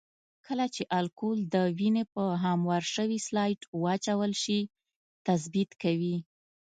[0.45, 4.59] کله چې الکول د وینې په هموار شوي سلایډ واچول شي
[5.25, 6.17] تثبیت کوي.